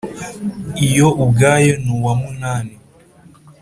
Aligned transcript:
iyo 0.87 1.07
ubwayo 1.23 1.73
ni 1.83 1.91
uwa 1.97 2.13
munani, 2.21 2.75